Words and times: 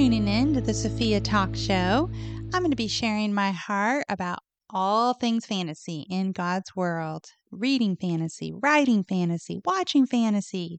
tuning 0.00 0.28
in 0.28 0.54
to 0.54 0.62
the 0.62 0.72
Sofia 0.72 1.20
Talk 1.20 1.54
Show. 1.54 2.08
I'm 2.54 2.62
going 2.62 2.70
to 2.70 2.74
be 2.74 2.88
sharing 2.88 3.34
my 3.34 3.50
heart 3.50 4.06
about 4.08 4.38
all 4.70 5.12
things 5.12 5.44
fantasy 5.44 6.06
in 6.08 6.32
God's 6.32 6.74
world 6.74 7.26
reading 7.50 7.98
fantasy, 8.00 8.50
writing 8.62 9.04
fantasy, 9.04 9.60
watching 9.62 10.06
fantasy. 10.06 10.78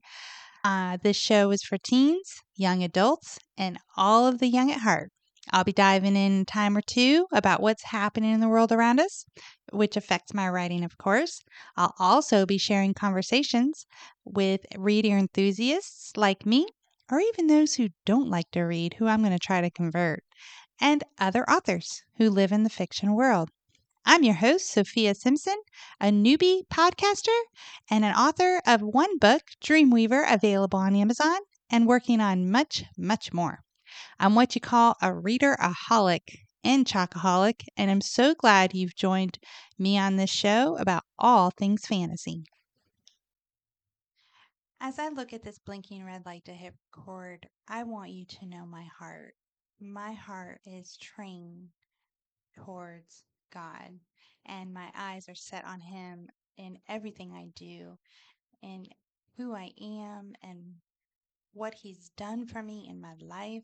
Uh, 0.64 0.98
this 1.04 1.16
show 1.16 1.52
is 1.52 1.62
for 1.62 1.78
teens, 1.78 2.34
young 2.56 2.82
adults, 2.82 3.38
and 3.56 3.78
all 3.96 4.26
of 4.26 4.40
the 4.40 4.48
young 4.48 4.72
at 4.72 4.80
heart. 4.80 5.12
I'll 5.52 5.62
be 5.62 5.72
diving 5.72 6.16
in 6.16 6.44
time 6.44 6.76
or 6.76 6.82
two 6.82 7.26
about 7.32 7.62
what's 7.62 7.84
happening 7.84 8.32
in 8.32 8.40
the 8.40 8.48
world 8.48 8.72
around 8.72 8.98
us, 8.98 9.24
which 9.70 9.96
affects 9.96 10.34
my 10.34 10.48
writing, 10.48 10.82
of 10.82 10.98
course. 10.98 11.38
I'll 11.76 11.94
also 12.00 12.44
be 12.44 12.58
sharing 12.58 12.92
conversations 12.92 13.86
with 14.24 14.62
reader 14.76 15.16
enthusiasts 15.16 16.10
like 16.16 16.44
me, 16.44 16.66
or 17.12 17.20
even 17.20 17.46
those 17.46 17.74
who 17.74 17.90
don't 18.06 18.30
like 18.30 18.50
to 18.50 18.62
read, 18.62 18.94
who 18.94 19.06
I'm 19.06 19.20
going 19.20 19.32
to 19.32 19.38
try 19.38 19.60
to 19.60 19.68
convert, 19.68 20.24
and 20.80 21.04
other 21.18 21.48
authors 21.48 22.02
who 22.16 22.30
live 22.30 22.52
in 22.52 22.62
the 22.62 22.70
fiction 22.70 23.14
world. 23.14 23.50
I'm 24.06 24.24
your 24.24 24.36
host, 24.36 24.72
Sofia 24.72 25.14
Simpson, 25.14 25.56
a 26.00 26.06
newbie 26.06 26.62
podcaster 26.72 27.38
and 27.90 28.02
an 28.06 28.14
author 28.14 28.62
of 28.66 28.80
one 28.80 29.18
book, 29.18 29.42
Dreamweaver, 29.62 30.24
available 30.26 30.78
on 30.78 30.96
Amazon, 30.96 31.36
and 31.68 31.86
working 31.86 32.22
on 32.22 32.50
much, 32.50 32.82
much 32.96 33.30
more. 33.30 33.60
I'm 34.18 34.34
what 34.34 34.54
you 34.54 34.62
call 34.62 34.96
a 35.02 35.12
reader 35.14 35.54
aholic 35.60 36.38
and 36.64 36.86
chocoholic, 36.86 37.66
and 37.76 37.90
I'm 37.90 38.00
so 38.00 38.34
glad 38.34 38.72
you've 38.72 38.96
joined 38.96 39.38
me 39.78 39.98
on 39.98 40.16
this 40.16 40.30
show 40.30 40.78
about 40.78 41.04
all 41.18 41.50
things 41.50 41.84
fantasy. 41.84 42.44
As 44.84 44.98
I 44.98 45.10
look 45.10 45.32
at 45.32 45.44
this 45.44 45.60
blinking 45.60 46.04
red 46.04 46.26
light 46.26 46.44
to 46.46 46.52
hit 46.52 46.74
record, 46.92 47.48
I 47.68 47.84
want 47.84 48.10
you 48.10 48.24
to 48.24 48.46
know 48.46 48.66
my 48.66 48.82
heart. 48.98 49.34
My 49.78 50.12
heart 50.12 50.60
is 50.66 50.96
trained 50.96 51.68
towards 52.56 53.22
God, 53.52 54.00
and 54.44 54.74
my 54.74 54.90
eyes 54.96 55.28
are 55.28 55.36
set 55.36 55.64
on 55.64 55.78
Him 55.78 56.28
in 56.56 56.80
everything 56.88 57.32
I 57.32 57.46
do, 57.54 57.96
in 58.60 58.86
who 59.36 59.54
I 59.54 59.70
am, 59.80 60.32
and 60.42 60.74
what 61.52 61.74
He's 61.74 62.10
done 62.16 62.44
for 62.44 62.60
me 62.60 62.88
in 62.90 63.00
my 63.00 63.14
life. 63.20 63.62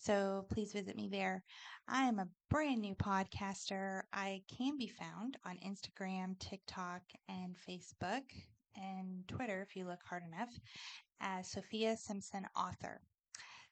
So 0.00 0.46
please 0.50 0.72
visit 0.72 0.96
me 0.96 1.08
there. 1.10 1.42
I 1.88 2.04
am 2.04 2.20
a 2.20 2.28
brand 2.48 2.80
new 2.80 2.94
podcaster. 2.94 4.02
I 4.12 4.42
can 4.56 4.78
be 4.78 4.86
found 4.86 5.36
on 5.44 5.58
Instagram, 5.58 6.38
TikTok, 6.38 7.02
and 7.28 7.56
Facebook, 7.68 8.22
and 8.76 9.26
Twitter 9.26 9.60
if 9.68 9.74
you 9.74 9.86
look 9.86 10.00
hard 10.08 10.22
enough, 10.22 10.50
as 11.20 11.50
Sofia 11.50 11.96
Simpson 11.96 12.46
Author. 12.56 13.00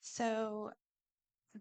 So 0.00 0.72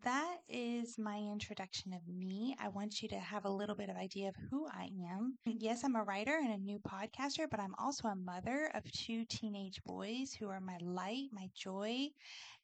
that 0.03 0.37
is 0.49 0.97
my 0.97 1.17
introduction 1.17 1.93
of 1.93 2.01
me. 2.07 2.55
I 2.59 2.67
want 2.69 3.01
you 3.01 3.09
to 3.09 3.19
have 3.19 3.45
a 3.45 3.49
little 3.49 3.75
bit 3.75 3.89
of 3.89 3.95
idea 3.95 4.29
of 4.29 4.35
who 4.49 4.67
I 4.67 4.89
am. 5.11 5.37
Yes, 5.45 5.83
I'm 5.83 5.95
a 5.95 6.03
writer 6.03 6.37
and 6.43 6.53
a 6.53 6.57
new 6.57 6.79
podcaster, 6.79 7.47
but 7.49 7.59
I'm 7.59 7.75
also 7.77 8.07
a 8.07 8.15
mother 8.15 8.71
of 8.73 8.91
two 8.91 9.25
teenage 9.25 9.81
boys 9.85 10.33
who 10.33 10.49
are 10.49 10.59
my 10.59 10.77
light, 10.81 11.27
my 11.31 11.49
joy, 11.55 12.09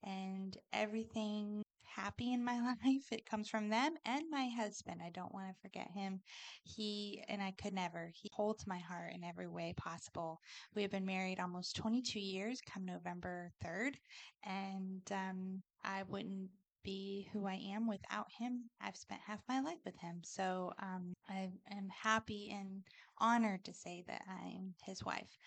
and 0.04 0.58
everything 0.74 1.64
happy 1.96 2.34
in 2.34 2.44
my 2.44 2.60
life. 2.86 3.12
It 3.12 3.26
comes 3.26 3.50
from 3.50 3.70
them 3.70 3.96
and 4.06 4.24
my 4.30 4.50
husband. 4.50 5.02
I 5.06 5.10
don't 5.10 5.34
want 5.34 5.48
to 5.50 5.62
forget 5.62 5.90
him. 5.92 6.22
He, 6.64 7.24
and 7.28 7.42
I 7.42 7.52
could 7.52 7.74
never, 7.74 8.12
he 8.14 8.30
holds 8.34 8.68
my 8.68 8.80
heart 8.80 9.14
in 9.14 9.24
every 9.24 9.48
way 9.48 9.74
possible. 9.78 10.40
We 10.76 10.82
have 10.82 10.92
been 10.92 11.06
married 11.06 11.40
almost 11.40 11.76
22 11.76 12.20
years 12.20 12.62
come 12.62 12.86
November 12.86 13.52
3rd. 13.64 13.96
And 14.46 15.02
um, 15.12 15.62
I 15.84 16.04
wouldn't 16.04 16.50
be 16.84 17.28
who 17.32 17.46
I 17.46 17.60
am 17.74 17.88
without 17.88 18.28
him. 18.32 18.70
I've 18.82 18.96
spent 18.96 19.22
half 19.26 19.42
my 19.48 19.60
life 19.62 19.80
with 19.86 19.96
him. 19.98 20.22
So 20.24 20.74
um, 20.82 21.14
I 21.30 21.50
am 21.72 21.90
happy 21.90 22.56
and 22.58 22.84
honored 23.20 23.64
to 23.66 23.74
say 23.74 24.04
that 24.08 24.22
I'm 24.28 24.74
his 24.84 25.04
wife. 25.04 25.38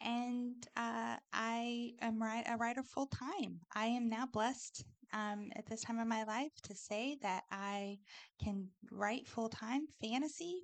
And 0.00 0.54
uh, 0.76 1.16
I 1.32 1.92
am 2.00 2.20
write, 2.20 2.44
a 2.48 2.56
writer 2.56 2.82
full 2.82 3.06
time. 3.06 3.60
I 3.74 3.86
am 3.86 4.08
now 4.08 4.26
blessed 4.26 4.84
um, 5.12 5.50
at 5.56 5.66
this 5.66 5.82
time 5.82 5.98
of 5.98 6.06
my 6.06 6.24
life 6.24 6.52
to 6.64 6.74
say 6.74 7.18
that 7.22 7.44
I 7.50 7.98
can 8.42 8.68
write 8.90 9.26
full 9.26 9.48
time 9.48 9.86
fantasy 10.00 10.62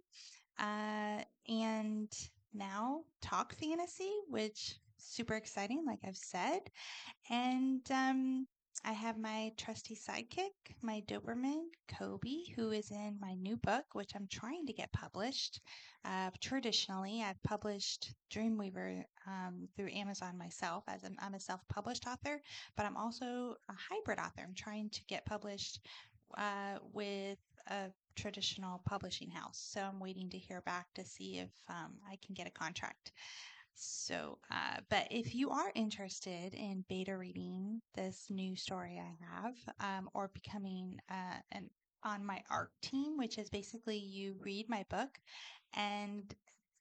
uh, 0.59 1.22
and 1.48 2.12
now 2.54 3.03
talk 3.20 3.54
fantasy, 3.54 4.12
which 4.28 4.76
super 4.98 5.34
exciting, 5.34 5.84
like 5.87 6.00
I've 6.06 6.16
said. 6.16 6.60
And 7.31 7.82
um, 7.91 8.47
I 8.84 8.93
have 8.93 9.19
my 9.19 9.53
trusty 9.56 9.97
sidekick, 9.97 10.77
my 10.83 11.03
Doberman, 11.06 11.65
Kobe, 11.99 12.44
who 12.55 12.71
is 12.71 12.91
in 12.91 13.19
my 13.21 13.34
new 13.34 13.56
book, 13.56 13.84
which 13.93 14.12
I'm 14.15 14.28
trying 14.31 14.66
to 14.66 14.72
get 14.72 14.93
published. 14.93 15.61
Uh, 16.05 16.31
traditionally, 16.41 17.22
I've 17.22 17.43
published 17.43 18.15
Dreamweaver 18.33 19.05
um, 19.27 19.69
through 19.77 19.91
Amazon 19.91 20.38
myself, 20.38 20.84
as 20.88 21.03
I'm, 21.05 21.17
I'm 21.19 21.34
a 21.34 21.41
self 21.41 21.61
published 21.69 22.06
author, 22.06 22.41
but 22.77 22.87
I'm 22.87 22.97
also 22.97 23.56
a 23.69 23.75
hybrid 23.91 24.19
author. 24.19 24.43
I'm 24.43 24.55
trying 24.55 24.91
to 24.91 25.05
get 25.09 25.27
published 25.27 25.81
uh, 26.37 26.78
with 26.93 27.38
a 27.67 27.91
traditional 28.17 28.83
publishing 28.87 29.31
house. 29.31 29.59
So 29.72 29.81
I'm 29.81 30.00
waiting 30.00 30.31
to 30.31 30.38
hear 30.38 30.61
back 30.62 30.87
to 30.94 31.05
see 31.05 31.38
if 31.38 31.50
um, 31.69 31.94
I 32.11 32.17
can 32.25 32.34
get 32.34 32.47
a 32.47 32.50
contract. 32.50 33.12
So, 33.81 34.39
uh, 34.50 34.81
but 34.91 35.06
if 35.11 35.37
you 35.37 35.50
are 35.50 35.71
interested 35.77 36.53
in 36.53 36.84
beta 36.89 37.16
reading 37.16 37.81
this 37.94 38.27
new 38.28 38.56
story 38.56 39.00
I 39.00 39.25
have, 39.33 39.55
um, 39.78 40.11
or 40.14 40.32
becoming 40.35 40.99
uh, 41.08 41.38
an 41.52 41.70
on 42.02 42.25
my 42.25 42.43
ARC 42.50 42.73
team, 42.82 43.17
which 43.17 43.38
is 43.38 43.49
basically 43.50 43.97
you 43.97 44.35
read 44.41 44.69
my 44.69 44.85
book 44.91 45.20
and 45.75 46.35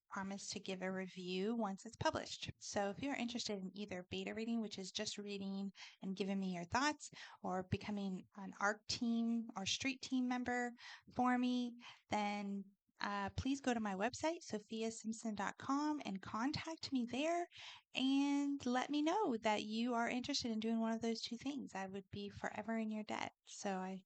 promise 0.09 0.49
to 0.49 0.59
give 0.59 0.81
a 0.81 0.91
review 0.91 1.55
once 1.55 1.85
it's 1.85 1.95
published. 1.97 2.49
So 2.59 2.89
if 2.89 3.03
you're 3.03 3.15
interested 3.15 3.61
in 3.61 3.71
either 3.75 4.05
beta 4.09 4.33
reading, 4.33 4.61
which 4.61 4.79
is 4.79 4.91
just 4.91 5.19
reading 5.19 5.71
and 6.01 6.15
giving 6.15 6.39
me 6.39 6.55
your 6.55 6.65
thoughts, 6.65 7.11
or 7.43 7.67
becoming 7.69 8.23
an 8.37 8.53
ARC 8.59 8.79
team 8.87 9.45
or 9.55 9.65
street 9.67 10.01
team 10.01 10.27
member 10.27 10.71
for 11.15 11.37
me, 11.37 11.73
then 12.09 12.63
uh, 13.01 13.29
please 13.35 13.61
go 13.61 13.73
to 13.73 13.79
my 13.79 13.93
website, 13.93 14.43
sofiasimpson.com, 14.43 16.01
and 16.05 16.21
contact 16.21 16.91
me 16.91 17.07
there 17.11 17.47
and 17.95 18.65
let 18.65 18.89
me 18.89 19.01
know 19.01 19.35
that 19.43 19.63
you 19.63 19.93
are 19.93 20.09
interested 20.09 20.51
in 20.51 20.59
doing 20.59 20.79
one 20.79 20.93
of 20.93 21.01
those 21.01 21.21
two 21.21 21.37
things. 21.37 21.71
I 21.75 21.87
would 21.87 22.03
be 22.11 22.29
forever 22.29 22.77
in 22.77 22.91
your 22.91 23.03
debt. 23.03 23.31
So 23.45 23.69
I 23.69 23.99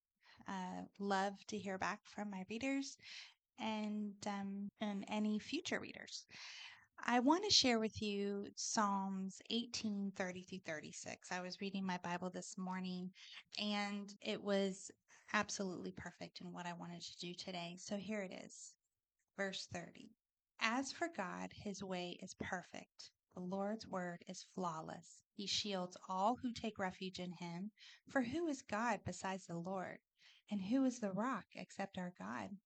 uh, 0.48 0.84
love 1.00 1.34
to 1.48 1.58
hear 1.58 1.78
back 1.78 2.00
from 2.04 2.30
my 2.30 2.44
readers 2.50 2.98
and, 3.60 4.14
um, 4.28 4.70
and 4.82 5.06
any 5.08 5.40
future 5.40 5.80
readers. 5.80 6.26
I 7.06 7.20
want 7.20 7.44
to 7.46 7.50
share 7.50 7.80
with 7.80 8.02
you 8.02 8.48
Psalms 8.56 9.42
18 9.50 10.12
30 10.16 10.44
through 10.44 10.60
36. 10.66 11.32
I 11.32 11.42
was 11.42 11.60
reading 11.60 11.86
my 11.86 11.98
Bible 12.04 12.30
this 12.30 12.58
morning 12.58 13.10
and 13.60 14.14
it 14.22 14.42
was 14.44 14.92
absolutely 15.34 15.92
perfect 15.92 16.42
in 16.42 16.52
what 16.52 16.66
I 16.66 16.74
wanted 16.74 17.02
to 17.02 17.20
do 17.20 17.34
today. 17.34 17.78
So 17.80 17.96
here 17.96 18.22
it 18.22 18.34
is. 18.46 18.74
Verse 19.38 19.68
30 19.68 20.12
As 20.60 20.92
for 20.92 21.08
God, 21.08 21.54
his 21.54 21.82
way 21.82 22.18
is 22.22 22.34
perfect. 22.34 23.12
The 23.34 23.40
Lord's 23.40 23.88
word 23.88 24.26
is 24.28 24.46
flawless. 24.54 25.24
He 25.34 25.48
shields 25.48 25.96
all 26.10 26.36
who 26.36 26.52
take 26.52 26.78
refuge 26.78 27.20
in 27.20 27.32
him. 27.32 27.72
For 28.10 28.22
who 28.22 28.48
is 28.48 28.62
God 28.62 29.00
besides 29.06 29.48
the 29.48 29.58
Lord? 29.58 30.00
And 30.50 30.62
who 30.62 30.84
is 30.84 31.00
the 31.00 31.14
rock 31.14 31.46
except 31.56 31.98
our 31.98 32.14
God? 32.20 32.58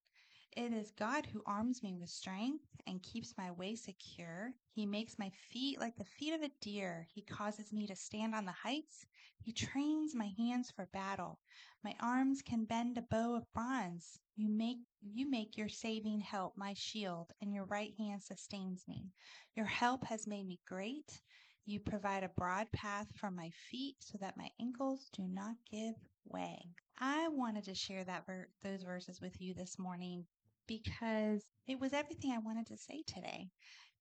It 0.57 0.72
is 0.72 0.92
God 0.92 1.25
who 1.25 1.44
arms 1.46 1.84
me 1.84 1.96
with 1.96 2.10
strength 2.10 2.63
and 2.88 3.04
keeps 3.04 3.38
my 3.38 3.52
way 3.52 3.75
secure. 3.75 4.54
He 4.72 4.86
makes 4.86 5.19
my 5.19 5.30
feet 5.30 5.81
like 5.81 5.98
the 5.98 6.06
feet 6.06 6.34
of 6.34 6.42
a 6.44 6.52
deer. 6.62 7.07
He 7.13 7.22
causes 7.24 7.74
me 7.74 7.86
to 7.88 7.96
stand 7.96 8.34
on 8.34 8.46
the 8.46 8.54
heights. 8.54 9.06
He 9.42 9.52
trains 9.52 10.16
my 10.16 10.31
hands 10.38 10.72
for 10.72 10.86
battle. 10.94 11.40
My 11.84 11.94
arms 12.00 12.42
can 12.42 12.63
bend 12.63 12.98
a 12.98 13.02
bow 13.02 13.36
of 13.36 13.52
bronze. 13.54 14.18
You 14.38 14.48
make 14.48 14.78
you 15.02 15.30
make 15.30 15.57
your 15.57 15.68
saving 15.68 16.22
help 16.22 16.58
my 16.58 16.74
shield, 16.74 17.34
and 17.42 17.54
your 17.54 17.66
right 17.66 17.94
hand 17.98 18.24
sustains 18.24 18.88
me. 18.88 19.12
Your 19.56 19.66
help 19.66 20.06
has 20.06 20.25
made 20.25 20.48
me 20.48 20.62
great. 20.66 21.22
You 21.66 21.81
provide 21.81 22.24
a 22.24 22.30
broad 22.30 22.72
path 22.72 23.08
for 23.18 23.30
my 23.30 23.50
feet 23.69 23.98
so 24.00 24.18
that 24.19 24.38
my 24.38 24.50
ankles 24.62 25.10
do 25.12 25.24
not 25.28 25.56
give 25.69 25.96
way. 26.24 26.75
I 26.98 27.28
wanted 27.28 27.66
to 27.66 27.75
share 27.75 28.06
that 28.06 28.25
ver- 28.25 28.48
those 28.63 28.84
verses 28.84 29.19
with 29.19 29.42
you 29.42 29.54
this 29.54 29.78
morning 29.78 30.25
because 30.68 31.44
it 31.68 31.80
was 31.80 31.94
everything 31.94 32.32
I 32.32 32.40
wanted 32.40 32.68
to 32.68 32.78
say 32.78 33.04
today. 33.08 33.50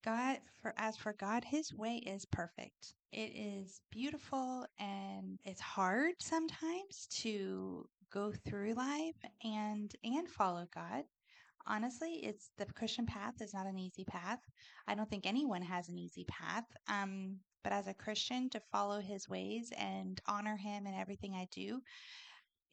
God, 0.05 0.38
for 0.61 0.75
as 0.76 0.96
for 0.96 1.14
God, 1.14 1.44
His 1.44 1.72
way 1.72 2.02
is 2.06 2.26
perfect. 2.26 2.94
It 3.12 3.32
is 3.34 3.81
beautiful 3.90 4.66
and 4.78 5.38
it's 5.44 5.61
hard 5.61 6.14
sometimes 6.19 7.08
to 7.22 7.87
go 8.12 8.32
through 8.46 8.75
life 8.75 9.16
and 9.43 9.94
and 10.05 10.28
follow 10.28 10.66
God. 10.75 11.05
Honestly, 11.66 12.20
it's 12.22 12.50
the 12.58 12.67
Christian 12.67 13.06
path 13.06 13.34
is 13.40 13.55
not 13.55 13.67
an 13.67 13.78
easy 13.78 14.05
path. 14.05 14.40
I 14.87 14.94
don't 14.94 15.08
think 15.08 15.26
anyone 15.26 15.62
has 15.62 15.88
an 15.88 15.96
easy 15.99 16.25
path. 16.25 16.64
Um, 16.88 17.37
but 17.62 17.72
as 17.72 17.87
a 17.87 17.94
Christian, 17.94 18.50
to 18.50 18.60
follow 18.70 19.00
His 19.00 19.28
ways 19.28 19.72
and 19.78 20.20
honor 20.26 20.56
Him 20.56 20.87
in 20.87 20.94
everything 20.94 21.34
I 21.34 21.49
do, 21.50 21.81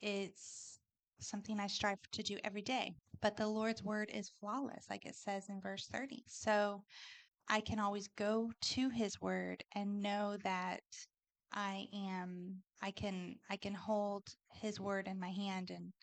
it's 0.01 0.79
something 1.21 1.59
I 1.59 1.67
strive 1.67 1.99
to 2.11 2.23
do 2.23 2.37
every 2.43 2.61
day. 2.61 2.93
But 3.21 3.37
the 3.37 3.47
Lord's 3.47 3.83
word 3.83 4.09
is 4.11 4.31
flawless, 4.39 4.89
like 4.89 5.05
it 5.05 5.15
says 5.15 5.49
in 5.49 5.61
verse 5.61 5.87
30. 5.87 6.23
So 6.27 6.83
I 7.47 7.61
can 7.61 7.79
always 7.79 8.07
go 8.07 8.51
to 8.61 8.89
his 8.89 9.21
word 9.21 9.63
and 9.73 10.01
know 10.01 10.37
that 10.43 10.83
I 11.51 11.87
am 11.93 12.63
I 12.81 12.91
can 12.91 13.35
I 13.49 13.57
can 13.57 13.73
hold 13.73 14.35
his 14.53 14.79
word 14.79 15.07
in 15.07 15.19
my 15.19 15.31
hand 15.31 15.69
and 15.69 15.93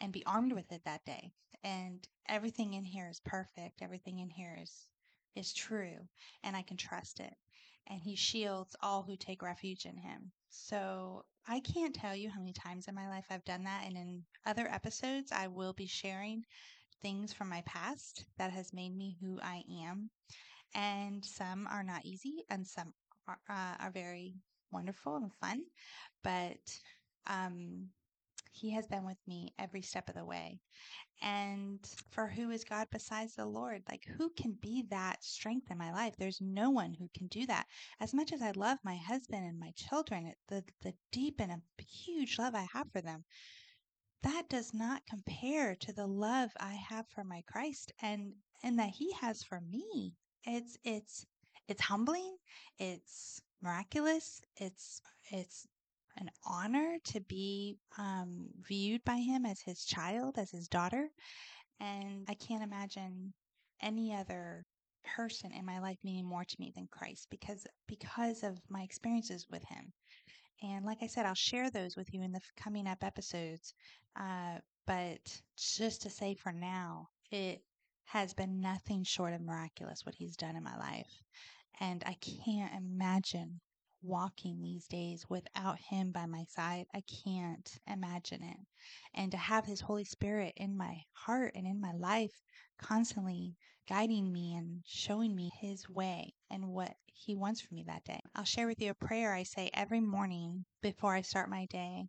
and 0.00 0.12
be 0.12 0.24
armed 0.26 0.52
with 0.52 0.70
it 0.72 0.84
that 0.84 1.04
day. 1.04 1.32
And 1.62 2.06
everything 2.28 2.74
in 2.74 2.84
here 2.84 3.08
is 3.08 3.20
perfect. 3.20 3.82
Everything 3.82 4.18
in 4.18 4.30
here 4.30 4.58
is 4.60 4.86
is 5.34 5.52
true 5.52 6.08
and 6.42 6.56
I 6.56 6.62
can 6.62 6.76
trust 6.76 7.20
it. 7.20 7.34
And 7.86 8.00
he 8.00 8.14
shields 8.14 8.76
all 8.80 9.02
who 9.02 9.16
take 9.16 9.42
refuge 9.42 9.86
in 9.86 9.96
him. 9.96 10.32
So 10.48 11.24
I 11.46 11.60
can't 11.60 11.94
tell 11.94 12.16
you 12.16 12.30
how 12.30 12.40
many 12.40 12.52
times 12.52 12.88
in 12.88 12.94
my 12.94 13.08
life 13.08 13.26
I've 13.30 13.44
done 13.44 13.64
that. 13.64 13.84
And 13.86 13.96
in 13.96 14.24
other 14.46 14.66
episodes, 14.66 15.30
I 15.32 15.46
will 15.46 15.72
be 15.72 15.86
sharing 15.86 16.44
things 17.02 17.32
from 17.32 17.48
my 17.50 17.62
past 17.66 18.24
that 18.38 18.50
has 18.50 18.72
made 18.72 18.96
me 18.96 19.16
who 19.20 19.38
I 19.42 19.62
am. 19.82 20.10
And 20.74 21.24
some 21.24 21.66
are 21.70 21.84
not 21.84 22.04
easy 22.04 22.44
and 22.48 22.66
some 22.66 22.94
are, 23.28 23.38
uh, 23.48 23.74
are 23.78 23.90
very 23.90 24.34
wonderful 24.72 25.16
and 25.16 25.32
fun. 25.34 25.64
But 26.22 26.58
um, 27.26 27.88
he 28.54 28.70
has 28.70 28.86
been 28.86 29.04
with 29.04 29.18
me 29.26 29.52
every 29.58 29.82
step 29.82 30.08
of 30.08 30.14
the 30.14 30.24
way. 30.24 30.60
And 31.20 31.80
for 32.10 32.28
who 32.28 32.50
is 32.50 32.64
God 32.64 32.88
besides 32.90 33.34
the 33.34 33.46
Lord? 33.46 33.82
Like, 33.88 34.04
who 34.16 34.30
can 34.30 34.52
be 34.60 34.82
that 34.90 35.24
strength 35.24 35.70
in 35.70 35.78
my 35.78 35.92
life? 35.92 36.14
There's 36.16 36.40
no 36.40 36.70
one 36.70 36.94
who 36.94 37.08
can 37.16 37.26
do 37.26 37.46
that. 37.46 37.66
As 38.00 38.14
much 38.14 38.32
as 38.32 38.42
I 38.42 38.52
love 38.52 38.78
my 38.84 38.96
husband 38.96 39.44
and 39.44 39.58
my 39.58 39.72
children, 39.76 40.32
the, 40.48 40.64
the 40.82 40.94
deep 41.10 41.40
and 41.40 41.52
a 41.52 41.60
huge 41.82 42.38
love 42.38 42.54
I 42.54 42.66
have 42.72 42.90
for 42.92 43.00
them, 43.00 43.24
that 44.22 44.48
does 44.48 44.72
not 44.72 45.06
compare 45.06 45.74
to 45.76 45.92
the 45.92 46.06
love 46.06 46.50
I 46.58 46.74
have 46.74 47.06
for 47.08 47.24
my 47.24 47.42
Christ 47.46 47.92
and 48.00 48.32
and 48.62 48.78
that 48.78 48.88
he 48.90 49.12
has 49.20 49.42
for 49.42 49.60
me. 49.60 50.14
It's 50.44 50.78
it's 50.84 51.26
it's 51.68 51.82
humbling, 51.82 52.36
it's 52.78 53.42
miraculous, 53.60 54.40
it's 54.56 55.02
it's 55.30 55.66
an 56.16 56.30
honor 56.46 56.98
to 57.04 57.20
be 57.22 57.76
um, 57.98 58.46
viewed 58.66 59.04
by 59.04 59.16
him 59.16 59.44
as 59.46 59.60
his 59.60 59.84
child, 59.84 60.38
as 60.38 60.50
his 60.50 60.68
daughter. 60.68 61.08
And 61.80 62.26
I 62.28 62.34
can't 62.34 62.62
imagine 62.62 63.32
any 63.80 64.14
other 64.14 64.64
person 65.04 65.52
in 65.52 65.66
my 65.66 65.78
life 65.80 65.98
meaning 66.02 66.24
more 66.24 66.44
to 66.44 66.56
me 66.58 66.72
than 66.74 66.88
Christ 66.90 67.28
because 67.30 67.66
because 67.86 68.42
of 68.42 68.58
my 68.70 68.82
experiences 68.82 69.46
with 69.50 69.62
him. 69.64 69.92
And 70.62 70.84
like 70.86 70.98
I 71.02 71.08
said, 71.08 71.26
I'll 71.26 71.34
share 71.34 71.70
those 71.70 71.96
with 71.96 72.12
you 72.14 72.22
in 72.22 72.32
the 72.32 72.40
coming 72.56 72.86
up 72.86 73.04
episodes. 73.04 73.74
Uh, 74.18 74.58
but 74.86 75.42
just 75.56 76.02
to 76.02 76.10
say 76.10 76.34
for 76.34 76.52
now, 76.52 77.08
it 77.30 77.62
has 78.04 78.32
been 78.34 78.60
nothing 78.60 79.02
short 79.04 79.34
of 79.34 79.40
miraculous 79.40 80.06
what 80.06 80.14
he's 80.14 80.36
done 80.36 80.56
in 80.56 80.62
my 80.62 80.76
life. 80.76 81.22
And 81.80 82.02
I 82.06 82.16
can't 82.44 82.72
imagine 82.74 83.60
walking 84.04 84.60
these 84.60 84.86
days 84.86 85.24
without 85.28 85.78
him 85.78 86.12
by 86.12 86.26
my 86.26 86.44
side. 86.48 86.86
I 86.94 87.02
can't 87.24 87.78
imagine 87.86 88.42
it. 88.42 88.56
And 89.14 89.30
to 89.32 89.38
have 89.38 89.64
his 89.64 89.80
Holy 89.80 90.04
Spirit 90.04 90.52
in 90.56 90.76
my 90.76 91.00
heart 91.12 91.52
and 91.54 91.66
in 91.66 91.80
my 91.80 91.92
life, 91.92 92.42
constantly 92.78 93.56
guiding 93.88 94.32
me 94.32 94.54
and 94.54 94.82
showing 94.86 95.34
me 95.34 95.50
his 95.60 95.88
way 95.88 96.34
and 96.50 96.68
what 96.68 96.94
he 97.06 97.34
wants 97.34 97.60
for 97.60 97.74
me 97.74 97.84
that 97.86 98.04
day. 98.04 98.20
I'll 98.34 98.44
share 98.44 98.66
with 98.66 98.80
you 98.80 98.90
a 98.90 99.06
prayer 99.06 99.32
I 99.32 99.42
say 99.42 99.70
every 99.72 100.00
morning 100.00 100.64
before 100.82 101.14
I 101.14 101.22
start 101.22 101.48
my 101.48 101.66
day. 101.66 102.08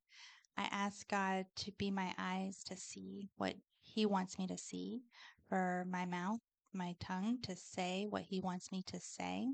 I 0.57 0.67
ask 0.71 1.07
God 1.09 1.45
to 1.57 1.71
be 1.73 1.91
my 1.91 2.13
eyes 2.17 2.63
to 2.65 2.77
see 2.77 3.29
what 3.37 3.55
he 3.81 4.05
wants 4.05 4.37
me 4.37 4.47
to 4.47 4.57
see, 4.57 5.01
for 5.47 5.85
my 5.89 6.05
mouth, 6.05 6.39
my 6.73 6.95
tongue 6.99 7.39
to 7.43 7.55
say 7.55 8.05
what 8.09 8.23
he 8.23 8.39
wants 8.39 8.71
me 8.71 8.83
to 8.87 8.99
say, 8.99 9.47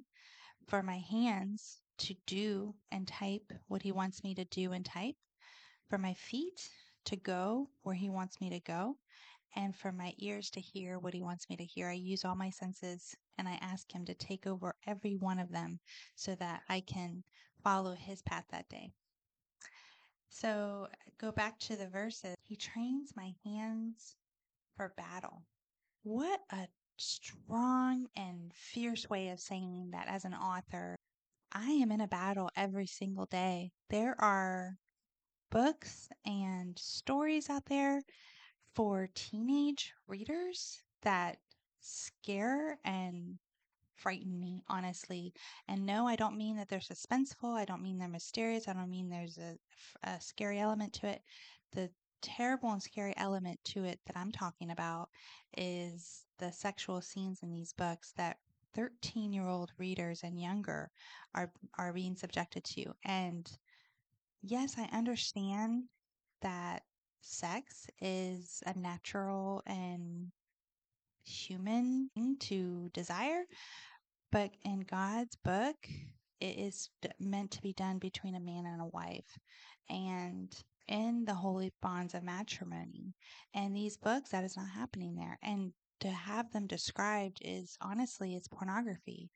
for 0.67 0.81
my 0.81 0.99
hands 0.99 1.81
to 2.01 2.15
do 2.25 2.75
and 2.91 3.07
type 3.07 3.51
what 3.67 3.81
he 3.81 3.91
wants 3.91 4.23
me 4.23 4.35
to 4.35 4.45
do 4.45 4.71
and 4.71 4.85
type, 4.85 5.15
for 5.89 5.97
my 5.97 6.13
feet 6.13 6.69
to 7.05 7.15
go 7.15 7.69
where 7.83 7.95
he 7.95 8.09
wants 8.09 8.39
me 8.39 8.49
to 8.49 8.59
go, 8.59 8.97
and 9.55 9.75
for 9.75 9.91
my 9.91 10.13
ears 10.17 10.49
to 10.51 10.61
hear 10.61 10.99
what 10.99 11.13
he 11.13 11.21
wants 11.21 11.49
me 11.49 11.57
to 11.57 11.63
hear. 11.63 11.89
I 11.89 11.93
use 11.93 12.23
all 12.23 12.35
my 12.35 12.49
senses 12.49 13.15
and 13.37 13.47
I 13.47 13.57
ask 13.61 13.91
him 13.91 14.05
to 14.05 14.13
take 14.13 14.47
over 14.47 14.75
every 14.87 15.15
one 15.15 15.39
of 15.39 15.51
them 15.51 15.79
so 16.15 16.35
that 16.35 16.61
I 16.69 16.81
can 16.81 17.23
follow 17.63 17.93
his 17.93 18.21
path 18.21 18.45
that 18.51 18.69
day. 18.69 18.91
So 20.29 20.87
go 21.19 21.31
back 21.31 21.59
to 21.59 21.75
the 21.75 21.87
verses. 21.87 22.35
He 22.43 22.55
trains 22.55 23.11
my 23.15 23.33
hands 23.43 24.15
for 24.77 24.93
battle. 24.95 25.43
What 26.03 26.39
a 26.51 26.67
strong 26.97 28.07
and 28.15 28.53
fierce 28.53 29.09
way 29.09 29.29
of 29.29 29.39
saying 29.39 29.89
that 29.91 30.07
as 30.07 30.23
an 30.23 30.33
author. 30.33 30.95
I 31.53 31.71
am 31.71 31.91
in 31.91 32.01
a 32.01 32.07
battle 32.07 32.49
every 32.55 32.87
single 32.87 33.25
day. 33.25 33.71
There 33.89 34.19
are 34.19 34.77
books 35.49 36.09
and 36.25 36.77
stories 36.79 37.49
out 37.49 37.65
there 37.65 38.01
for 38.73 39.09
teenage 39.13 39.93
readers 40.07 40.81
that 41.01 41.37
scare 41.81 42.79
and 42.85 43.37
frighten 43.95 44.39
me, 44.39 44.63
honestly. 44.67 45.33
And 45.67 45.85
no, 45.85 46.07
I 46.07 46.15
don't 46.15 46.37
mean 46.37 46.57
that 46.57 46.69
they're 46.69 46.79
suspenseful. 46.79 47.55
I 47.55 47.65
don't 47.65 47.83
mean 47.83 47.97
they're 47.97 48.07
mysterious. 48.07 48.67
I 48.67 48.73
don't 48.73 48.89
mean 48.89 49.09
there's 49.09 49.37
a, 49.37 49.57
a 50.03 50.19
scary 50.21 50.59
element 50.59 50.93
to 50.93 51.07
it. 51.07 51.21
The 51.73 51.89
terrible 52.21 52.71
and 52.71 52.81
scary 52.81 53.13
element 53.17 53.59
to 53.65 53.83
it 53.83 53.99
that 54.05 54.15
I'm 54.17 54.31
talking 54.31 54.71
about 54.71 55.09
is 55.57 56.25
the 56.39 56.51
sexual 56.51 57.01
scenes 57.01 57.43
in 57.43 57.51
these 57.51 57.73
books 57.73 58.13
that 58.17 58.37
13 58.75 59.33
year 59.33 59.47
old 59.47 59.71
readers 59.77 60.21
and 60.23 60.39
younger 60.39 60.89
are 61.35 61.51
are 61.77 61.93
being 61.93 62.15
subjected 62.15 62.63
to 62.63 62.85
and 63.05 63.51
yes 64.41 64.75
i 64.77 64.83
understand 64.95 65.83
that 66.41 66.83
sex 67.21 67.87
is 68.01 68.63
a 68.65 68.77
natural 68.77 69.61
and 69.67 70.31
human 71.23 72.09
to 72.39 72.89
desire 72.93 73.43
but 74.31 74.51
in 74.63 74.79
god's 74.81 75.35
book 75.43 75.75
it 76.39 76.57
is 76.57 76.89
meant 77.19 77.51
to 77.51 77.61
be 77.61 77.73
done 77.73 77.99
between 77.99 78.35
a 78.35 78.39
man 78.39 78.65
and 78.65 78.81
a 78.81 78.85
wife 78.85 79.37
and 79.89 80.51
in 80.87 81.23
the 81.25 81.33
holy 81.33 81.71
bonds 81.81 82.15
of 82.15 82.23
matrimony 82.23 83.13
and 83.53 83.75
these 83.75 83.97
books 83.97 84.31
that 84.31 84.43
is 84.43 84.57
not 84.57 84.69
happening 84.69 85.15
there 85.15 85.37
and 85.43 85.71
to 86.01 86.09
have 86.09 86.51
them 86.51 86.67
described 86.67 87.39
is 87.41 87.77
honestly 87.81 88.35
it's 88.35 88.47
pornography 88.47 89.31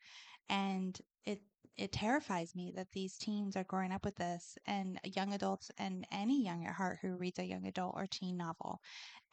and 0.50 1.00
it 1.26 1.42
it 1.78 1.92
terrifies 1.92 2.56
me 2.56 2.72
that 2.76 2.92
these 2.94 3.18
teens 3.18 3.56
are 3.56 3.66
growing 3.66 3.92
up 3.92 4.06
with 4.06 4.16
this 4.16 4.58
and 4.66 5.00
young 5.04 5.34
adults 5.34 5.72
and 5.78 6.06
any 6.12 6.44
young 6.44 6.66
at 6.66 6.74
heart 6.74 7.00
who 7.02 7.18
reads 7.18 7.40
a 7.40 7.46
young 7.46 7.66
adult 7.66 7.94
or 7.96 8.08
teen 8.08 8.38
novel 8.38 8.80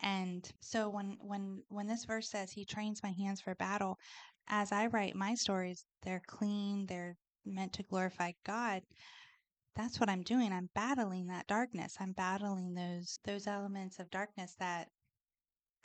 and 0.00 0.50
so 0.60 0.88
when 0.88 1.16
when 1.20 1.62
when 1.68 1.86
this 1.86 2.04
verse 2.04 2.28
says 2.28 2.50
he 2.50 2.64
trains 2.64 3.02
my 3.02 3.10
hands 3.10 3.40
for 3.40 3.54
battle 3.54 3.98
as 4.48 4.72
I 4.72 4.86
write 4.86 5.14
my 5.14 5.34
stories, 5.34 5.84
they're 6.02 6.22
clean, 6.26 6.86
they're 6.86 7.16
meant 7.44 7.72
to 7.74 7.82
glorify 7.82 8.32
God. 8.44 8.82
That's 9.74 9.98
what 9.98 10.08
I'm 10.08 10.22
doing. 10.22 10.52
I'm 10.52 10.68
battling 10.74 11.28
that 11.28 11.46
darkness. 11.46 11.96
I'm 11.98 12.12
battling 12.12 12.74
those 12.74 13.18
those 13.24 13.46
elements 13.46 13.98
of 13.98 14.10
darkness 14.10 14.54
that 14.58 14.88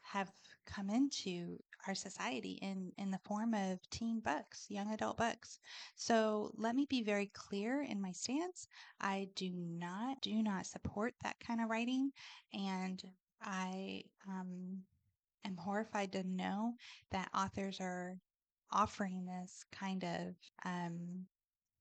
have 0.03 0.29
come 0.67 0.89
into 0.89 1.57
our 1.87 1.95
society 1.95 2.59
in 2.61 2.91
in 2.97 3.09
the 3.11 3.19
form 3.25 3.53
of 3.53 3.79
teen 3.89 4.19
books, 4.19 4.65
young 4.69 4.91
adult 4.93 5.17
books. 5.17 5.59
So 5.95 6.51
let 6.55 6.75
me 6.75 6.85
be 6.89 7.01
very 7.01 7.27
clear 7.33 7.83
in 7.83 8.01
my 8.01 8.11
stance. 8.11 8.67
I 8.99 9.29
do 9.35 9.49
not 9.51 10.21
do 10.21 10.43
not 10.43 10.65
support 10.65 11.13
that 11.23 11.39
kind 11.39 11.61
of 11.61 11.69
writing, 11.69 12.11
and 12.53 13.01
I 13.41 14.03
um, 14.27 14.83
am 15.45 15.57
horrified 15.57 16.11
to 16.13 16.23
know 16.23 16.75
that 17.11 17.29
authors 17.33 17.79
are 17.79 18.17
offering 18.71 19.25
this 19.25 19.65
kind 19.71 20.03
of 20.03 20.35
um, 20.65 21.25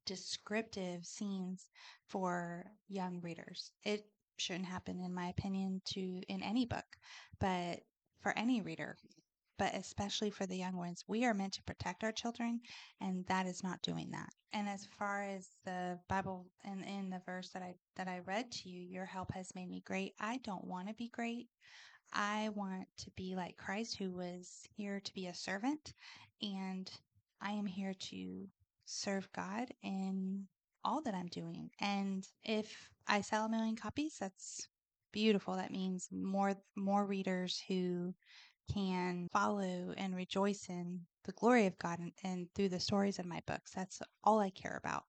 descriptive 0.07 1.05
scenes 1.05 1.69
for 2.07 2.65
young 2.89 3.21
readers. 3.21 3.73
It 3.85 4.07
shouldn't 4.39 4.67
happen, 4.67 5.01
in 5.01 5.13
my 5.15 5.29
opinion, 5.29 5.83
to 5.87 6.23
in 6.29 6.43
any 6.43 6.67
book, 6.67 6.85
but 7.41 7.81
for 8.21 8.37
any 8.37 8.61
reader, 8.61 8.97
but 9.59 9.75
especially 9.75 10.31
for 10.31 10.47
the 10.47 10.57
young 10.57 10.77
ones. 10.77 11.05
We 11.07 11.25
are 11.25 11.35
meant 11.35 11.55
to 11.55 11.63
protect 11.63 12.05
our 12.05 12.13
children, 12.13 12.61
and 13.01 13.25
that 13.27 13.47
is 13.47 13.63
not 13.63 13.83
doing 13.83 14.11
that. 14.13 14.31
And 14.53 14.69
as 14.69 14.87
far 14.99 15.23
as 15.23 15.49
the 15.65 15.99
Bible 16.09 16.47
and 16.65 16.85
in 16.85 17.11
the 17.11 17.23
verse 17.27 17.51
that 17.51 17.63
I 17.63 17.75
that 17.97 18.09
I 18.09 18.21
read 18.21 18.51
to 18.53 18.69
you, 18.69 18.83
your 18.83 19.07
help 19.07 19.33
has 19.33 19.55
made 19.55 19.69
me 19.69 19.83
great. 19.85 20.15
I 20.21 20.39
don't 20.39 20.65
want 20.65 20.89
to 20.89 20.95
be 20.95 21.09
great. 21.09 21.49
I 22.13 22.51
want 22.55 22.87
to 22.99 23.11
be 23.17 23.35
like 23.35 23.57
Christ, 23.57 23.99
who 23.99 24.13
was 24.13 24.63
here 24.77 25.01
to 25.01 25.15
be 25.15 25.27
a 25.27 25.35
servant, 25.35 25.93
and 26.41 26.91
I 27.41 27.53
am 27.53 27.67
here 27.67 27.95
to 27.95 28.47
serve 28.85 29.29
God 29.33 29.69
in 29.83 30.47
all 30.85 31.03
that 31.03 31.15
I'm 31.15 31.27
doing. 31.27 31.71
And 31.81 32.27
if 32.45 32.91
I 33.09 33.21
sell 33.21 33.47
a 33.47 33.49
million 33.49 33.77
copies, 33.77 34.17
that's 34.21 34.69
beautiful. 35.17 35.57
That 35.57 35.71
means 35.71 36.11
more 36.13 36.55
more 36.77 37.07
readers 37.07 37.59
who 37.67 38.13
can 38.71 39.29
follow 39.33 39.95
and 39.97 40.15
rejoice 40.15 40.67
in 40.69 41.01
the 41.25 41.33
glory 41.33 41.65
of 41.65 41.79
God 41.79 42.01
and, 42.01 42.13
and 42.23 42.49
through 42.55 42.69
the 42.69 42.79
stories 42.79 43.19
of 43.19 43.25
my 43.25 43.41
books. 43.47 43.71
That's 43.75 44.03
all 44.25 44.41
I 44.41 44.51
care 44.51 44.79
about. 44.79 45.05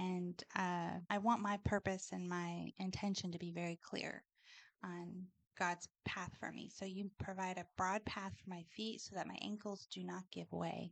And 0.00 0.42
uh, 0.58 0.98
I 1.08 1.18
want 1.18 1.42
my 1.42 1.60
purpose 1.64 2.08
and 2.10 2.28
my 2.28 2.72
intention 2.80 3.30
to 3.30 3.38
be 3.38 3.52
very 3.52 3.78
clear 3.88 4.24
on 4.82 5.22
God's 5.56 5.86
path 6.04 6.32
for 6.40 6.50
me. 6.50 6.68
So 6.74 6.84
you 6.84 7.08
provide 7.20 7.58
a 7.58 7.66
broad 7.78 8.04
path 8.04 8.32
for 8.32 8.50
my 8.50 8.64
feet 8.76 9.00
so 9.00 9.14
that 9.14 9.28
my 9.28 9.38
ankles 9.42 9.86
do 9.94 10.02
not 10.02 10.24
give 10.32 10.50
way. 10.50 10.90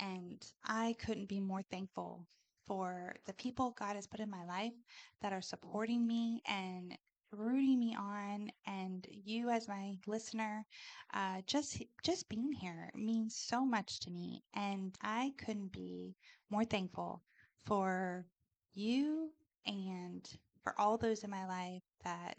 And 0.00 0.42
I 0.64 0.96
couldn't 1.04 1.28
be 1.28 1.38
more 1.38 1.62
thankful 1.70 2.26
for 2.66 3.14
the 3.26 3.34
people 3.34 3.76
God 3.78 3.94
has 3.96 4.06
put 4.06 4.20
in 4.20 4.30
my 4.30 4.46
life 4.46 4.72
that 5.20 5.34
are 5.34 5.42
supporting 5.42 6.06
me 6.06 6.40
and 6.48 6.96
rooting 7.34 7.78
me 7.80 7.96
on 7.98 8.50
and 8.66 9.06
you 9.10 9.50
as 9.50 9.68
my 9.68 9.96
listener 10.06 10.64
uh, 11.12 11.40
just 11.46 11.82
just 12.02 12.28
being 12.28 12.52
here 12.52 12.90
means 12.94 13.36
so 13.36 13.64
much 13.64 14.00
to 14.00 14.10
me 14.10 14.42
and 14.54 14.94
i 15.02 15.32
couldn't 15.38 15.72
be 15.72 16.14
more 16.50 16.64
thankful 16.64 17.22
for 17.64 18.26
you 18.74 19.30
and 19.66 20.28
for 20.62 20.74
all 20.78 20.96
those 20.96 21.24
in 21.24 21.30
my 21.30 21.46
life 21.46 21.82
that 22.04 22.38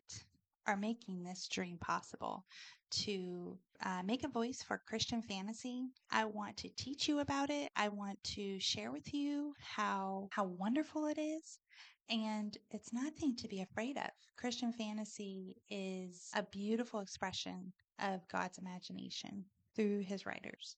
are 0.67 0.77
making 0.77 1.23
this 1.23 1.47
dream 1.47 1.77
possible 1.79 2.43
to 2.91 3.57
uh, 3.83 4.01
make 4.03 4.23
a 4.23 4.29
voice 4.29 4.63
for 4.63 4.81
Christian 4.87 5.21
fantasy. 5.21 5.83
I 6.11 6.25
want 6.25 6.57
to 6.57 6.69
teach 6.69 7.07
you 7.07 7.19
about 7.19 7.49
it. 7.49 7.71
I 7.75 7.89
want 7.89 8.23
to 8.35 8.59
share 8.59 8.91
with 8.91 9.13
you 9.13 9.53
how 9.59 10.29
how 10.31 10.45
wonderful 10.45 11.07
it 11.07 11.19
is. 11.19 11.59
And 12.09 12.57
it's 12.71 12.93
nothing 12.93 13.35
to 13.37 13.47
be 13.47 13.61
afraid 13.61 13.97
of. 13.97 14.09
Christian 14.37 14.71
fantasy 14.71 15.55
is 15.69 16.29
a 16.35 16.43
beautiful 16.43 16.99
expression 16.99 17.73
of 17.99 18.27
God's 18.27 18.57
imagination 18.57 19.45
through 19.75 20.01
his 20.01 20.25
writers. 20.25 20.75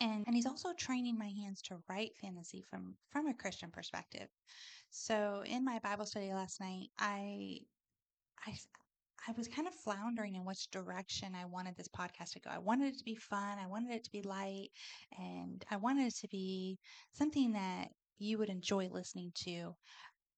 And, 0.00 0.24
and 0.26 0.34
he's 0.34 0.46
also 0.46 0.72
training 0.72 1.18
my 1.18 1.30
hands 1.42 1.60
to 1.62 1.82
write 1.88 2.16
fantasy 2.20 2.62
from, 2.70 2.94
from 3.10 3.26
a 3.26 3.34
Christian 3.34 3.70
perspective. 3.70 4.28
So 4.90 5.42
in 5.44 5.64
my 5.64 5.78
Bible 5.80 6.06
study 6.06 6.32
last 6.32 6.60
night, 6.60 6.88
I 6.98 7.58
I 8.46 8.54
I 9.28 9.32
was 9.36 9.48
kind 9.48 9.68
of 9.68 9.74
floundering 9.74 10.34
in 10.34 10.44
which 10.44 10.70
direction 10.70 11.34
I 11.34 11.44
wanted 11.44 11.76
this 11.76 11.88
podcast 11.88 12.32
to 12.32 12.40
go. 12.40 12.50
I 12.50 12.58
wanted 12.58 12.94
it 12.94 12.98
to 12.98 13.04
be 13.04 13.14
fun, 13.14 13.58
I 13.58 13.66
wanted 13.66 13.94
it 13.94 14.04
to 14.04 14.10
be 14.10 14.22
light, 14.22 14.70
and 15.18 15.62
I 15.70 15.76
wanted 15.76 16.06
it 16.06 16.16
to 16.16 16.28
be 16.28 16.78
something 17.12 17.52
that 17.52 17.88
you 18.18 18.38
would 18.38 18.48
enjoy 18.48 18.88
listening 18.88 19.32
to. 19.44 19.74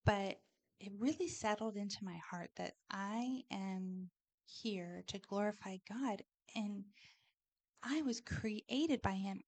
But 0.04 0.40
it 0.80 0.92
really 0.98 1.28
settled 1.28 1.76
into 1.76 2.04
my 2.04 2.18
heart 2.30 2.50
that 2.56 2.74
I 2.90 3.42
am 3.50 4.10
here 4.44 5.04
to 5.06 5.18
glorify 5.18 5.76
God 5.88 6.22
and 6.54 6.84
I 7.82 8.02
was 8.02 8.20
created 8.20 9.02
by 9.02 9.12
him. 9.12 9.42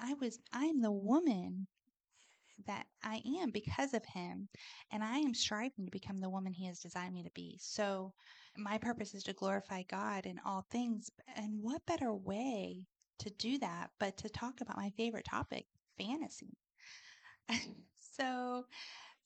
I 0.00 0.14
was 0.14 0.38
I'm 0.52 0.80
the 0.80 0.92
woman 0.92 1.66
that 2.66 2.86
I 3.04 3.22
am 3.40 3.50
because 3.50 3.94
of 3.94 4.04
him 4.04 4.48
and 4.90 5.02
I 5.04 5.18
am 5.18 5.34
striving 5.34 5.84
to 5.84 5.90
become 5.90 6.20
the 6.20 6.30
woman 6.30 6.52
he 6.52 6.66
has 6.66 6.80
designed 6.80 7.14
me 7.14 7.22
to 7.22 7.30
be. 7.34 7.58
So 7.60 8.12
my 8.56 8.78
purpose 8.78 9.14
is 9.14 9.22
to 9.24 9.32
glorify 9.32 9.82
God 9.88 10.26
in 10.26 10.40
all 10.44 10.66
things. 10.70 11.10
And 11.36 11.62
what 11.62 11.86
better 11.86 12.12
way 12.12 12.86
to 13.20 13.30
do 13.30 13.58
that 13.58 13.90
but 14.00 14.16
to 14.18 14.28
talk 14.28 14.60
about 14.60 14.76
my 14.76 14.90
favorite 14.96 15.26
topic, 15.28 15.66
fantasy? 15.98 16.56
so 18.16 18.64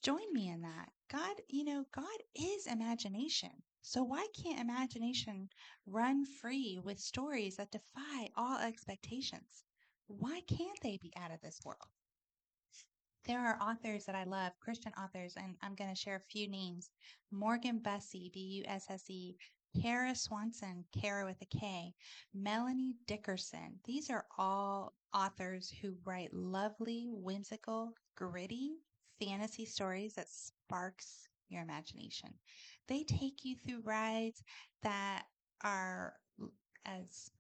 join 0.02 0.32
me 0.32 0.48
in 0.48 0.62
that. 0.62 0.90
God, 1.10 1.36
you 1.48 1.64
know, 1.64 1.84
God 1.94 2.04
is 2.34 2.66
imagination. 2.66 3.50
So 3.82 4.02
why 4.02 4.26
can't 4.42 4.60
imagination 4.60 5.48
run 5.86 6.24
free 6.24 6.80
with 6.82 6.98
stories 6.98 7.56
that 7.56 7.70
defy 7.70 8.28
all 8.36 8.58
expectations? 8.58 9.64
Why 10.08 10.40
can't 10.48 10.78
they 10.82 10.98
be 11.00 11.12
out 11.16 11.32
of 11.32 11.40
this 11.40 11.60
world? 11.64 11.88
There 13.24 13.38
are 13.38 13.62
authors 13.62 14.04
that 14.06 14.16
I 14.16 14.24
love, 14.24 14.52
Christian 14.60 14.92
authors, 14.98 15.34
and 15.36 15.56
I'm 15.62 15.76
going 15.76 15.90
to 15.90 15.96
share 15.96 16.16
a 16.16 16.30
few 16.32 16.48
names. 16.48 16.90
Morgan 17.30 17.78
Busse, 17.78 18.32
B 18.32 18.62
U 18.62 18.64
S 18.66 18.86
S 18.90 19.08
E, 19.08 19.36
Kara 19.80 20.14
Swanson, 20.16 20.84
Kara 21.00 21.24
with 21.24 21.40
a 21.40 21.46
K, 21.46 21.94
Melanie 22.34 22.96
Dickerson. 23.06 23.78
These 23.84 24.10
are 24.10 24.26
all 24.36 24.94
authors 25.14 25.72
who 25.80 25.94
write 26.04 26.34
lovely, 26.34 27.06
whimsical, 27.12 27.94
gritty 28.16 28.72
fantasy 29.24 29.64
stories 29.64 30.14
that 30.14 30.28
sparks 30.28 31.28
your 31.48 31.62
imagination. 31.62 32.30
They 32.88 33.04
take 33.04 33.44
you 33.44 33.56
through 33.56 33.82
rides 33.84 34.42
that 34.82 35.24
are 35.62 36.14
as 36.84 37.30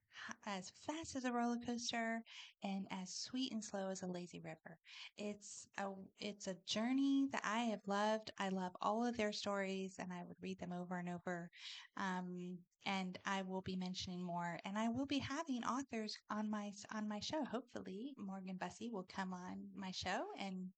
as 0.46 0.70
fast 0.86 1.16
as 1.16 1.24
a 1.24 1.32
roller 1.32 1.58
coaster 1.66 2.22
and 2.62 2.86
as 2.90 3.12
sweet 3.12 3.52
and 3.52 3.64
slow 3.64 3.88
as 3.90 4.02
a 4.02 4.06
lazy 4.06 4.40
river. 4.40 4.78
It's 5.18 5.66
a 5.78 5.88
it's 6.20 6.46
a 6.46 6.56
journey 6.66 7.28
that 7.32 7.42
I 7.44 7.64
have 7.64 7.80
loved. 7.86 8.30
I 8.38 8.48
love 8.50 8.72
all 8.80 9.04
of 9.04 9.16
their 9.16 9.32
stories, 9.32 9.96
and 9.98 10.12
I 10.12 10.22
would 10.26 10.36
read 10.40 10.58
them 10.60 10.72
over 10.72 10.98
and 10.98 11.08
over. 11.08 11.50
Um, 11.96 12.58
and 12.86 13.18
I 13.24 13.42
will 13.42 13.62
be 13.62 13.76
mentioning 13.76 14.22
more, 14.22 14.58
and 14.64 14.76
I 14.76 14.88
will 14.88 15.06
be 15.06 15.18
having 15.18 15.64
authors 15.64 16.16
on 16.30 16.50
my 16.50 16.72
on 16.94 17.08
my 17.08 17.20
show. 17.20 17.44
Hopefully, 17.44 18.14
Morgan 18.18 18.58
Busse 18.58 18.90
will 18.90 19.06
come 19.14 19.32
on 19.32 19.68
my 19.76 19.90
show, 19.92 20.24
and 20.38 20.68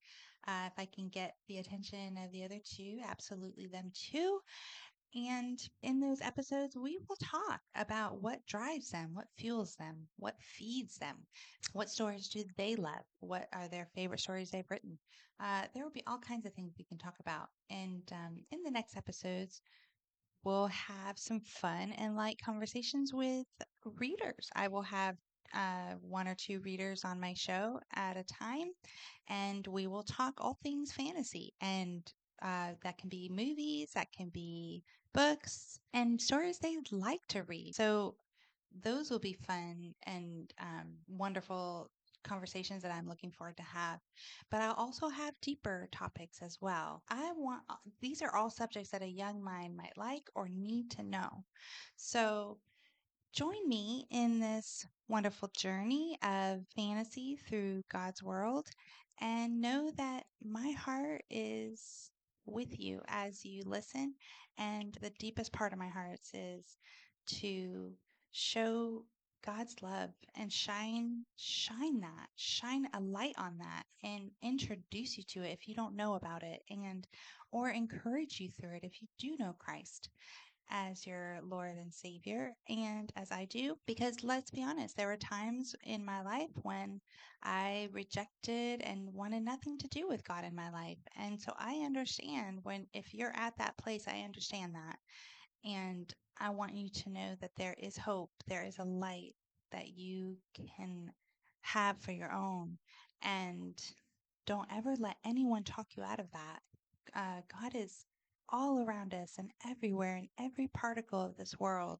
uh, 0.46 0.66
if 0.66 0.72
I 0.78 0.86
can 0.94 1.08
get 1.08 1.34
the 1.48 1.58
attention 1.58 2.18
of 2.22 2.32
the 2.32 2.44
other 2.44 2.58
two, 2.64 2.98
absolutely 3.08 3.66
them 3.66 3.90
too. 3.92 4.40
And 5.14 5.60
in 5.82 6.00
those 6.00 6.20
episodes, 6.20 6.76
we 6.76 6.98
will 7.08 7.16
talk 7.16 7.60
about 7.76 8.20
what 8.20 8.44
drives 8.46 8.90
them, 8.90 9.10
what 9.12 9.28
fuels 9.38 9.76
them, 9.76 10.08
what 10.16 10.34
feeds 10.40 10.98
them, 10.98 11.16
what 11.72 11.88
stories 11.88 12.28
do 12.28 12.42
they 12.56 12.74
love, 12.74 13.04
what 13.20 13.46
are 13.52 13.68
their 13.68 13.86
favorite 13.94 14.18
stories 14.18 14.50
they've 14.50 14.70
written. 14.70 14.98
Uh, 15.40 15.62
there 15.72 15.84
will 15.84 15.92
be 15.92 16.02
all 16.08 16.18
kinds 16.18 16.46
of 16.46 16.52
things 16.54 16.74
we 16.76 16.84
can 16.84 16.98
talk 16.98 17.14
about. 17.20 17.48
And 17.70 18.02
um, 18.10 18.38
in 18.50 18.64
the 18.64 18.72
next 18.72 18.96
episodes, 18.96 19.62
we'll 20.42 20.66
have 20.66 21.16
some 21.16 21.40
fun 21.40 21.92
and 21.92 22.16
light 22.16 22.40
conversations 22.44 23.12
with 23.14 23.46
readers. 23.84 24.50
I 24.56 24.66
will 24.66 24.82
have 24.82 25.16
uh, 25.52 25.94
one 26.00 26.28
or 26.28 26.34
two 26.34 26.60
readers 26.60 27.04
on 27.04 27.20
my 27.20 27.34
show 27.34 27.80
at 27.94 28.16
a 28.16 28.24
time, 28.24 28.72
and 29.28 29.66
we 29.66 29.86
will 29.86 30.02
talk 30.02 30.34
all 30.38 30.58
things 30.62 30.92
fantasy. 30.92 31.52
And 31.60 32.10
uh, 32.42 32.70
that 32.82 32.98
can 32.98 33.08
be 33.08 33.28
movies, 33.28 33.90
that 33.94 34.12
can 34.12 34.28
be 34.28 34.84
books, 35.12 35.78
and 35.92 36.20
stories 36.20 36.58
they'd 36.58 36.92
like 36.92 37.26
to 37.28 37.42
read. 37.44 37.74
So 37.74 38.16
those 38.82 39.10
will 39.10 39.20
be 39.20 39.34
fun 39.34 39.94
and 40.04 40.52
um, 40.60 40.94
wonderful 41.08 41.90
conversations 42.24 42.82
that 42.82 42.92
I'm 42.92 43.08
looking 43.08 43.30
forward 43.30 43.56
to 43.58 43.62
have. 43.62 44.00
But 44.50 44.62
I'll 44.62 44.74
also 44.74 45.08
have 45.08 45.34
deeper 45.40 45.88
topics 45.92 46.40
as 46.42 46.58
well. 46.60 47.02
I 47.08 47.32
want 47.36 47.62
these 48.00 48.22
are 48.22 48.34
all 48.34 48.50
subjects 48.50 48.90
that 48.90 49.02
a 49.02 49.06
young 49.06 49.42
mind 49.42 49.76
might 49.76 49.96
like 49.96 50.28
or 50.34 50.48
need 50.48 50.90
to 50.92 51.02
know. 51.04 51.44
So 51.96 52.58
join 53.34 53.68
me 53.68 54.06
in 54.12 54.38
this 54.38 54.86
wonderful 55.08 55.50
journey 55.56 56.16
of 56.22 56.60
fantasy 56.76 57.36
through 57.48 57.82
God's 57.90 58.22
world 58.22 58.68
and 59.20 59.60
know 59.60 59.90
that 59.96 60.24
my 60.44 60.70
heart 60.70 61.24
is 61.30 62.12
with 62.46 62.78
you 62.78 63.00
as 63.08 63.44
you 63.44 63.62
listen. 63.66 64.14
And 64.56 64.96
the 65.00 65.10
deepest 65.18 65.52
part 65.52 65.72
of 65.72 65.80
my 65.80 65.88
heart 65.88 66.20
is 66.32 66.78
to 67.40 67.92
show 68.30 69.04
God's 69.44 69.74
love 69.82 70.10
and 70.36 70.50
shine 70.50 71.24
shine 71.36 72.00
that 72.00 72.28
shine 72.36 72.88
a 72.94 73.00
light 73.00 73.34
on 73.36 73.58
that 73.58 73.82
and 74.02 74.30
introduce 74.42 75.18
you 75.18 75.24
to 75.24 75.42
it 75.42 75.52
if 75.52 75.68
you 75.68 75.74
don't 75.74 75.96
know 75.96 76.14
about 76.14 76.42
it 76.42 76.62
and 76.70 77.06
or 77.52 77.68
encourage 77.68 78.40
you 78.40 78.48
through 78.48 78.76
it 78.76 78.84
if 78.84 79.02
you 79.02 79.08
do 79.18 79.36
know 79.38 79.54
Christ 79.58 80.08
as 80.71 81.06
your 81.06 81.38
Lord 81.42 81.76
and 81.76 81.92
Savior, 81.92 82.52
and 82.68 83.12
as 83.16 83.30
I 83.30 83.44
do, 83.47 83.76
because 83.87 84.23
let's 84.23 84.50
be 84.50 84.62
honest, 84.62 84.97
there 84.97 85.09
were 85.09 85.16
times 85.16 85.75
in 85.85 86.04
my 86.04 86.23
life 86.23 86.50
when 86.62 87.00
I 87.42 87.88
rejected 87.92 88.80
and 88.83 89.12
wanted 89.12 89.42
nothing 89.44 89.78
to 89.78 89.88
do 89.88 90.09
with 90.09 90.25
God 90.25 90.44
in 90.44 90.54
my 90.54 90.71
life. 90.71 90.99
And 91.16 91.40
so 91.40 91.52
I 91.59 91.83
understand 91.85 92.61
when, 92.62 92.87
if 92.94 93.14
you're 93.14 93.37
at 93.37 93.56
that 93.59 93.76
place, 93.76 94.09
I 94.09 94.21
understand 94.21 94.75
that. 94.75 94.99
And 95.64 96.12
I 96.40 96.50
want 96.50 96.75
you 96.75 96.88
to 96.88 97.11
know 97.11 97.35
that 97.40 97.54
there 97.56 97.75
is 97.78 97.97
hope, 97.97 98.30
there 98.47 98.64
is 98.64 98.78
a 98.78 98.85
light 98.85 99.35
that 99.73 99.88
you 99.97 100.37
can 100.76 101.11
have 101.62 101.99
for 101.99 102.12
your 102.12 102.33
own. 102.33 102.78
And 103.23 103.80
don't 104.47 104.68
ever 104.73 104.94
let 104.99 105.16
anyone 105.25 105.64
talk 105.64 105.87
you 105.97 106.02
out 106.02 106.21
of 106.21 106.30
that. 106.33 106.61
Uh, 107.14 107.40
God 107.61 107.75
is 107.75 108.06
all 108.54 108.84
around 108.84 109.12
us 109.12 109.34
and 109.37 109.50
everywhere 109.68 110.16
in 110.16 110.28
every 110.38 110.68
particle 110.68 111.20
of 111.20 111.37
this 111.37 111.58
world. 111.58 111.99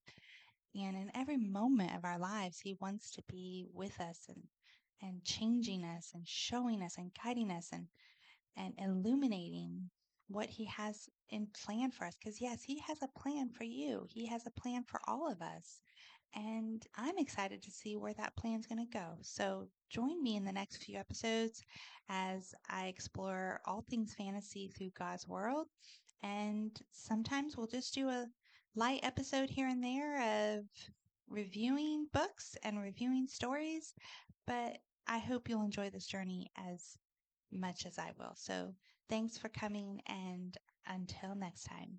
And 0.77 0.97
in 0.97 1.11
every 1.13 1.37
moment 1.37 1.97
of 1.97 2.05
our 2.05 2.19
lives, 2.19 2.61
He 2.61 2.77
wants 2.81 3.11
to 3.13 3.23
be 3.29 3.67
with 3.75 4.01
us 4.01 4.21
and, 4.29 4.41
and 5.03 5.25
changing 5.25 5.85
us 5.85 6.13
and 6.15 6.23
showing 6.27 6.81
us 6.81 6.97
and 6.97 7.11
guiding 7.25 7.51
us 7.51 7.71
and, 7.73 7.89
and 8.57 8.73
illuminating 8.79 9.91
what 10.29 10.47
He 10.47 10.65
has 10.67 11.09
in 11.31 11.49
plan 11.65 11.91
for 11.91 12.05
us. 12.05 12.17
Because, 12.17 12.41
yes, 12.41 12.63
He 12.63 12.79
has 12.87 12.99
a 13.03 13.19
plan 13.19 13.49
for 13.49 13.65
you, 13.65 14.07
He 14.09 14.25
has 14.27 14.47
a 14.47 14.61
plan 14.61 14.85
for 14.85 15.01
all 15.09 15.29
of 15.31 15.43
us. 15.43 15.81
And 16.37 16.85
I'm 16.97 17.19
excited 17.19 17.63
to 17.63 17.71
see 17.71 17.97
where 17.97 18.15
that 18.15 18.37
plan's 18.37 18.67
going 18.67 18.85
to 18.85 18.99
go. 18.99 19.19
So 19.23 19.67
join 19.91 20.23
me 20.23 20.37
in 20.37 20.45
the 20.45 20.53
next 20.53 20.85
few 20.85 20.99
episodes 20.99 21.65
as 22.09 22.55
I 22.69 22.87
explore 22.87 23.61
all 23.67 23.85
things 23.89 24.15
fantasy 24.15 24.69
through 24.69 24.91
God's 24.99 25.29
world 25.29 25.67
and 26.25 26.81
sometimes 26.91 27.57
we'll 27.57 27.67
just 27.67 27.95
do 27.95 28.09
a 28.09 28.27
light 28.75 29.01
episode 29.03 29.51
here 29.51 29.69
and 29.69 29.85
there 29.85 30.57
of 30.57 30.65
reviewing 31.29 32.07
books 32.13 32.57
and 32.65 32.81
reviewing 32.81 33.27
stories. 33.27 33.95
But 34.47 34.79
I 35.07 35.19
hope 35.19 35.49
you'll 35.49 35.65
enjoy 35.65 35.91
this 35.91 36.07
journey 36.07 36.51
as 36.57 36.97
much 37.53 37.87
as 37.87 37.99
I 37.99 38.11
will. 38.19 38.33
So 38.37 38.75
thanks 39.11 39.37
for 39.37 39.49
coming, 39.51 40.01
and 40.07 40.57
until 40.87 41.35
next 41.35 41.65
time. 41.65 41.99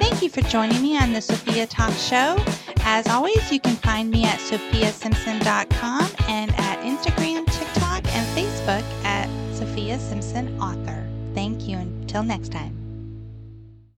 Thank 0.00 0.22
you 0.22 0.30
for 0.30 0.40
joining 0.42 0.80
me 0.80 0.96
on 0.96 1.12
the 1.12 1.20
Sofia 1.20 1.66
Talk 1.66 1.92
Show. 1.94 2.36
As 2.80 3.06
always, 3.08 3.52
you 3.52 3.60
can 3.60 3.76
find 3.76 4.10
me 4.10 4.24
at 4.24 4.38
sofiasimpson.com 4.38 6.08
and 6.28 6.54
at 6.56 6.78
Instagram, 6.80 7.44
TikTok, 7.46 8.04
and 8.14 8.26
Facebook 8.36 9.04
at 9.04 9.28
Sofia 9.54 9.98
Simpson 9.98 10.58
Author. 10.60 11.15
Thank 11.36 11.68
you 11.68 11.76
until 11.76 12.22
next 12.22 12.50
time. 12.50 12.85